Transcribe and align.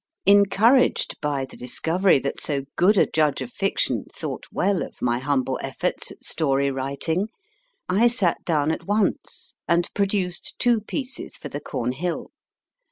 Encouraged 0.25 1.21
by 1.21 1.45
the 1.45 1.55
dis 1.55 1.79
covery 1.79 2.19
that 2.23 2.39
so 2.41 2.63
good 2.75 2.97
a 2.97 3.05
judge 3.05 3.39
of 3.39 3.51
fiction 3.51 4.05
thought 4.11 4.47
well 4.51 4.81
of 4.81 4.99
my 4.99 5.19
humble 5.19 5.59
efforts 5.61 6.09
at 6.09 6.23
story 6.23 6.71
writing, 6.71 7.29
I 7.87 8.07
sat 8.07 8.43
down 8.43 8.71
at 8.71 8.87
once 8.87 9.53
and 9.67 9.93
produced 9.93 10.55
two 10.57 10.81
pieces 10.81 11.37
for 11.37 11.49
the 11.49 11.61
Cornhill. 11.61 12.31